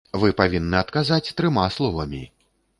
[0.21, 2.27] Вы павінны адказаць трыма словамі.